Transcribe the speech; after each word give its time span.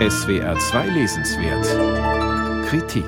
SWR 0.00 0.58
2 0.58 0.88
Lesenswert 0.88 2.66
Kritik 2.66 3.06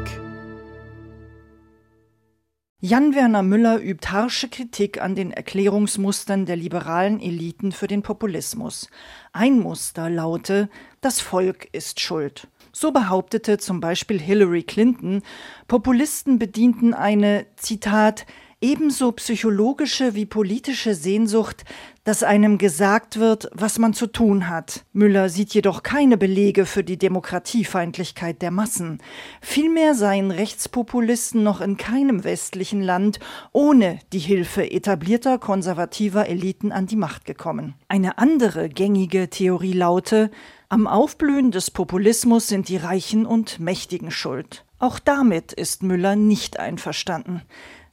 Jan-Werner 2.79 3.43
Müller 3.43 3.83
übt 3.83 4.13
harsche 4.13 4.49
Kritik 4.49 5.03
an 5.03 5.17
den 5.17 5.33
Erklärungsmustern 5.33 6.47
der 6.47 6.55
liberalen 6.55 7.21
Eliten 7.21 7.73
für 7.73 7.89
den 7.89 8.03
Populismus. 8.03 8.89
Ein 9.33 9.59
Muster 9.59 10.09
laute, 10.09 10.71
das 11.01 11.21
Volk 11.21 11.69
ist 11.73 11.99
schuld. 11.99 12.47
So 12.73 12.93
behauptete 12.93 13.59
zum 13.59 13.81
Beispiel 13.81 14.21
Hillary 14.21 14.63
Clinton, 14.63 15.23
Populisten 15.67 16.39
bedienten 16.39 16.95
eine, 16.95 17.47
Zitat, 17.57 18.27
ebenso 18.61 19.13
psychologische 19.13 20.15
wie 20.15 20.27
politische 20.27 20.95
Sehnsucht, 20.95 21.65
dass 22.05 22.23
einem 22.23 22.57
gesagt 22.57 23.19
wird, 23.19 23.51
was 23.53 23.79
man 23.79 23.93
zu 23.93 24.07
tun 24.07 24.49
hat. 24.49 24.85
Müller 24.93 25.29
sieht 25.29 25.53
jedoch 25.55 25.83
keine 25.83 26.17
Belege 26.17 26.65
für 26.65 26.85
die 26.85 26.99
Demokratiefeindlichkeit 26.99 28.41
der 28.43 28.51
Massen. 28.51 28.99
Vielmehr 29.41 29.95
seien 29.95 30.31
Rechtspopulisten 30.31 31.43
noch 31.43 31.61
in 31.61 31.77
keinem 31.77 32.25
westlichen 32.25 32.81
Land 32.81 33.19
ohne 33.53 33.99
die 34.13 34.21
Hilfe 34.21 34.71
etablierter 34.71 35.39
konservativer 35.39 36.29
Eliten 36.29 36.73
an 36.73 36.87
die 36.87 36.97
Macht 36.97 37.25
gekommen. 37.25 37.75
Eine 37.89 38.19
andere 38.19 38.69
gängige 38.69 39.29
Theorie 39.29 39.73
laute, 39.75 40.31
am 40.69 40.87
Aufblühen 40.87 41.51
des 41.51 41.71
Populismus 41.71 42.49
sind 42.49 42.69
die 42.69 42.77
Reichen 42.77 43.27
und 43.27 43.61
Mächtigen 43.61 44.11
schuld. 44.11 44.65
Auch 44.79 44.99
damit 44.99 45.53
ist 45.53 45.83
Müller 45.83 46.17
nicht 46.17 46.59
einverstanden. 46.59 47.43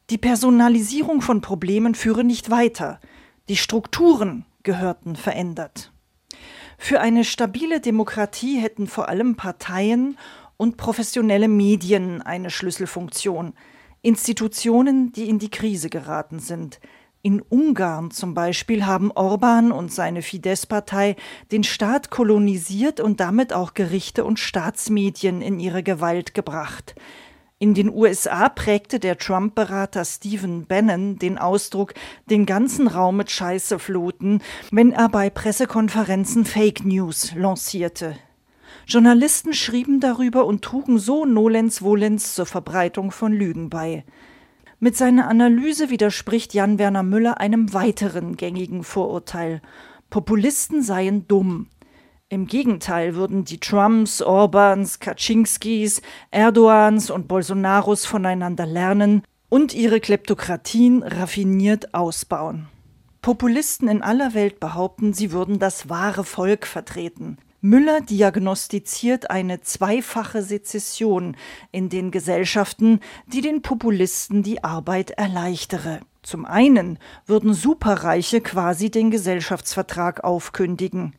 Die 0.09 0.17
Personalisierung 0.17 1.21
von 1.21 1.41
Problemen 1.41 1.95
führe 1.95 2.23
nicht 2.23 2.49
weiter. 2.49 2.99
Die 3.47 3.55
Strukturen 3.55 4.45
gehörten 4.63 5.15
verändert. 5.15 5.93
Für 6.77 6.99
eine 6.99 7.23
stabile 7.23 7.79
Demokratie 7.79 8.59
hätten 8.59 8.87
vor 8.87 9.07
allem 9.07 9.35
Parteien 9.35 10.17
und 10.57 10.75
professionelle 10.75 11.47
Medien 11.47 12.21
eine 12.21 12.49
Schlüsselfunktion, 12.49 13.53
Institutionen, 14.01 15.13
die 15.13 15.29
in 15.29 15.39
die 15.39 15.49
Krise 15.49 15.89
geraten 15.89 16.39
sind. 16.39 16.81
In 17.21 17.41
Ungarn 17.41 18.11
zum 18.11 18.33
Beispiel 18.33 18.85
haben 18.85 19.09
Orban 19.11 19.71
und 19.71 19.93
seine 19.93 20.21
Fidesz-Partei 20.21 21.15
den 21.53 21.63
Staat 21.63 22.09
kolonisiert 22.09 22.99
und 22.99 23.21
damit 23.21 23.53
auch 23.53 23.73
Gerichte 23.73 24.25
und 24.25 24.39
Staatsmedien 24.39 25.41
in 25.41 25.61
ihre 25.61 25.83
Gewalt 25.83 26.33
gebracht. 26.33 26.95
In 27.63 27.73
den 27.73 27.89
USA 27.89 28.49
prägte 28.49 28.99
der 28.99 29.17
Trump-Berater 29.17 30.03
Stephen 30.03 30.65
Bannon 30.65 31.17
den 31.17 31.37
Ausdruck 31.37 31.93
den 32.29 32.45
ganzen 32.45 32.89
Raum 32.89 33.15
mit 33.15 33.31
Scheiße 33.31 33.79
fluten, 33.79 34.41
wenn 34.71 34.91
er 34.91 35.07
bei 35.07 35.29
Pressekonferenzen 35.29 36.43
Fake 36.43 36.83
News 36.83 37.33
lancierte. 37.35 38.17
Journalisten 38.85 39.53
schrieben 39.53 40.01
darüber 40.01 40.45
und 40.45 40.61
trugen 40.61 40.99
so 40.99 41.23
nolens 41.23 41.81
volens 41.81 42.35
zur 42.35 42.47
Verbreitung 42.47 43.11
von 43.11 43.31
Lügen 43.31 43.69
bei. 43.69 44.03
Mit 44.81 44.97
seiner 44.97 45.29
Analyse 45.29 45.89
widerspricht 45.89 46.53
Jan 46.53 46.79
Werner 46.79 47.03
Müller 47.03 47.39
einem 47.39 47.73
weiteren 47.73 48.35
gängigen 48.35 48.83
Vorurteil. 48.83 49.61
Populisten 50.09 50.83
seien 50.83 51.29
dumm. 51.29 51.67
Im 52.33 52.47
Gegenteil 52.47 53.13
würden 53.13 53.45
die 53.45 53.59
Trumps, 53.59 54.19
Orbans, 54.19 54.99
Kaczynskis, 54.99 56.01
Erdogans 56.31 57.11
und 57.11 57.27
Bolsonaros 57.27 58.07
voneinander 58.07 58.65
lernen 58.65 59.21
und 59.49 59.75
ihre 59.75 59.99
Kleptokratien 59.99 61.03
raffiniert 61.03 61.93
ausbauen. 61.93 62.69
Populisten 63.21 63.87
in 63.87 64.01
aller 64.01 64.33
Welt 64.33 64.59
behaupten, 64.59 65.13
sie 65.13 65.31
würden 65.31 65.59
das 65.59 65.89
wahre 65.89 66.23
Volk 66.23 66.65
vertreten. 66.65 67.37
Müller 67.61 68.01
diagnostiziert 68.01 69.29
eine 69.29 69.61
zweifache 69.61 70.41
Sezession 70.41 71.37
in 71.71 71.89
den 71.89 72.09
Gesellschaften, 72.09 72.99
die 73.27 73.41
den 73.41 73.61
Populisten 73.61 74.41
die 74.41 74.63
Arbeit 74.63 75.11
erleichtere. 75.11 75.99
Zum 76.23 76.45
einen 76.45 76.97
würden 77.27 77.53
Superreiche 77.53 78.41
quasi 78.41 78.89
den 78.89 79.11
Gesellschaftsvertrag 79.11 80.23
aufkündigen. 80.23 81.13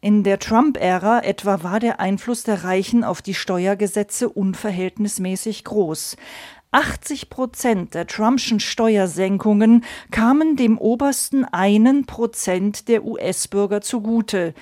In 0.00 0.22
der 0.22 0.38
Trump-Ära 0.38 1.24
etwa 1.24 1.64
war 1.64 1.80
der 1.80 1.98
Einfluss 1.98 2.44
der 2.44 2.62
Reichen 2.62 3.02
auf 3.02 3.20
die 3.20 3.34
Steuergesetze 3.34 4.28
unverhältnismäßig 4.28 5.64
groß. 5.64 6.16
80 6.70 7.30
Prozent 7.30 7.94
der 7.94 8.06
Trumpschen 8.06 8.60
Steuersenkungen 8.60 9.84
kamen 10.12 10.54
dem 10.54 10.78
obersten 10.78 11.44
einen 11.44 12.06
Prozent 12.06 12.86
der 12.86 13.04
US-Bürger 13.04 13.80
zugute. 13.80 14.54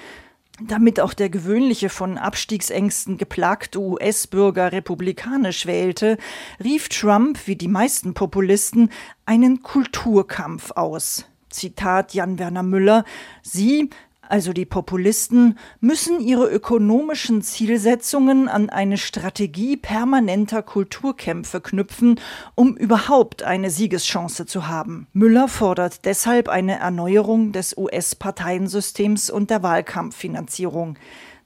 Damit 0.63 1.01
auch 1.01 1.13
der 1.13 1.29
gewöhnliche 1.29 1.91
von 1.91 2.17
Abstiegsängsten 2.17 3.19
geplagte 3.19 3.79
US-Bürger 3.79 4.73
republikanisch 4.73 5.67
wählte, 5.67 6.17
rief 6.65 6.89
Trump, 6.89 7.47
wie 7.47 7.57
die 7.57 7.69
meisten 7.69 8.15
Populisten, 8.15 8.89
einen 9.27 9.63
Kulturkampf 9.63 10.71
aus. 10.71 11.27
Zitat 11.51 12.15
Jan 12.15 12.39
Werner 12.39 12.63
Müller, 12.63 13.05
Sie, 13.43 13.91
also 14.29 14.53
die 14.53 14.65
Populisten, 14.65 15.59
müssen 15.81 16.21
ihre 16.21 16.49
ökonomischen 16.49 17.43
Zielsetzungen 17.43 18.49
an 18.49 18.71
eine 18.71 18.99
Strategie 18.99 19.77
permanenter 19.77 20.63
Kulturkämpfe 20.63 21.61
knüpfen, 21.61 22.21
um 22.55 22.77
überhaupt 22.77 23.43
eine 23.43 23.71
Siegeschance 23.71 24.47
zu 24.47 24.69
haben. 24.69 25.07
Müller 25.13 25.49
fordert 25.49 26.05
deshalb 26.05 26.49
eine 26.49 26.79
Erneuerung 26.79 27.53
des 27.53 27.77
US-Parteiensystems 27.77 29.31
und 29.31 29.51
der 29.51 29.63
Wahlkampffinanzierung. 29.63 30.99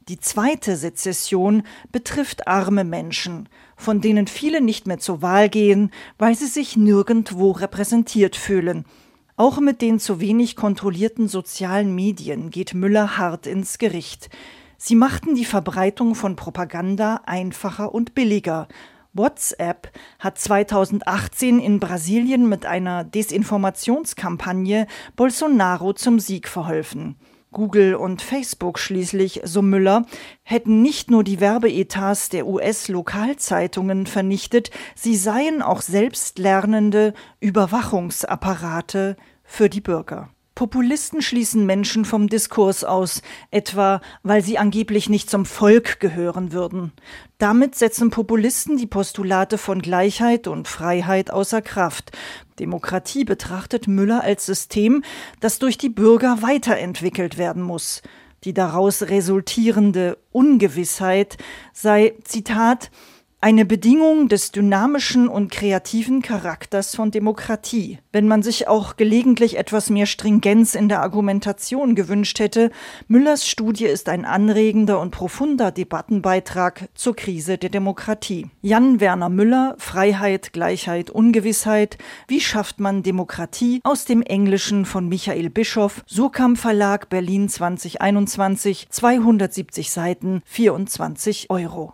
Die 0.09 0.19
zweite 0.19 0.77
Sezession 0.77 1.63
betrifft 1.93 2.49
arme 2.49 2.85
Menschen, 2.85 3.49
von 3.77 4.01
denen 4.01 4.27
viele 4.27 4.61
nicht 4.61 4.87
mehr 4.87 4.99
zur 4.99 5.23
Wahl 5.23 5.49
gehen, 5.49 5.91
weil 6.19 6.35
sie 6.35 6.47
sich 6.47 6.77
nirgendwo 6.77 7.53
repräsentiert 7.53 8.35
fühlen 8.35 8.85
auch 9.41 9.59
mit 9.59 9.81
den 9.81 9.99
zu 9.99 10.21
wenig 10.21 10.55
kontrollierten 10.55 11.27
sozialen 11.27 11.95
Medien 11.95 12.51
geht 12.51 12.75
Müller 12.75 13.17
hart 13.17 13.47
ins 13.47 13.78
Gericht. 13.78 14.28
Sie 14.77 14.95
machten 14.95 15.34
die 15.34 15.47
Verbreitung 15.47 16.15
von 16.15 16.37
Propaganda 16.37 17.23
einfacher 17.25 17.95
und 17.95 18.15
billiger. 18.15 18.69
WhatsApp 19.15 19.93
hat 20.19 20.39
2018 20.39 21.59
in 21.59 21.81
Brasilien 21.81 22.51
mit 22.51 22.67
einer 22.67 23.03
Desinformationskampagne 23.03 24.87
Bolsonaro 25.17 25.95
zum 25.95 26.21
Sieg 26.21 26.47
verholfen. 26.47 27.17
Google 27.53 27.95
und 27.95 28.22
Facebook 28.22 28.78
schließlich, 28.78 29.41
so 29.45 29.62
Müller, 29.62 30.05
hätten 30.43 30.83
nicht 30.83 31.11
nur 31.11 31.25
die 31.25 31.41
Werbeetats 31.41 32.28
der 32.28 32.47
US-Lokalzeitungen 32.47 34.07
vernichtet, 34.07 34.71
sie 34.95 35.17
seien 35.17 35.61
auch 35.62 35.83
selbstlernende 35.83 37.12
Überwachungsapparate 37.41 39.17
für 39.50 39.69
die 39.69 39.81
Bürger. 39.81 40.31
Populisten 40.55 41.22
schließen 41.22 41.66
Menschen 41.66 42.05
vom 42.05 42.28
Diskurs 42.28 42.84
aus, 42.84 43.22
etwa 43.50 44.00
weil 44.22 44.43
sie 44.43 44.59
angeblich 44.59 45.09
nicht 45.09 45.28
zum 45.28 45.44
Volk 45.44 46.00
gehören 46.00 46.53
würden. 46.53 46.93
Damit 47.38 47.75
setzen 47.75 48.10
Populisten 48.10 48.77
die 48.77 48.87
Postulate 48.87 49.59
von 49.59 49.83
Gleichheit 49.83 50.47
und 50.47 50.69
Freiheit 50.69 51.31
außer 51.33 51.62
Kraft. 51.62 52.12
Demokratie 52.59 53.25
betrachtet 53.25 53.89
Müller 53.89 54.22
als 54.22 54.47
System, 54.47 55.03
das 55.41 55.59
durch 55.59 55.78
die 55.78 55.89
Bürger 55.89 56.43
weiterentwickelt 56.43 57.39
werden 57.39 57.62
muss. 57.62 58.03
Die 58.44 58.55
daraus 58.55 59.03
resultierende 59.03 60.19
Ungewissheit 60.31 61.39
sei, 61.72 62.15
Zitat, 62.25 62.91
eine 63.43 63.65
Bedingung 63.65 64.28
des 64.28 64.53
dynamischen 64.53 65.27
und 65.27 65.51
kreativen 65.51 66.21
Charakters 66.21 66.95
von 66.95 67.11
Demokratie. 67.11 67.99
Wenn 68.12 68.28
man 68.28 68.43
sich 68.43 68.69
auch 68.69 68.97
gelegentlich 68.97 69.56
etwas 69.56 69.89
mehr 69.89 70.05
Stringenz 70.05 70.75
in 70.75 70.91
der 70.91 71.01
Argumentation 71.01 71.95
gewünscht 71.95 72.39
hätte, 72.39 72.71
Müllers 73.09 73.49
Studie 73.49 73.87
ist 73.87 74.10
ein 74.10 74.27
anregender 74.27 75.01
und 75.01 75.10
profunder 75.10 75.71
Debattenbeitrag 75.71 76.91
zur 76.95 77.16
Krise 77.16 77.57
der 77.57 77.71
Demokratie. 77.71 78.48
Jan 78.60 79.01
Werner 79.01 79.31
Müller, 79.31 79.75
Freiheit, 79.78 80.53
Gleichheit, 80.53 81.09
Ungewissheit. 81.09 81.97
Wie 82.28 82.41
schafft 82.41 82.78
man 82.78 83.03
Demokratie? 83.03 83.81
Aus 83.84 84.04
dem 84.04 84.21
Englischen 84.21 84.84
von 84.84 85.09
Michael 85.09 85.48
Bischoff, 85.48 86.04
Surkamp 86.07 86.59
Verlag, 86.59 87.09
Berlin 87.09 87.48
2021, 87.48 88.89
270 88.91 89.91
Seiten, 89.91 90.42
24 90.45 91.48
Euro. 91.48 91.89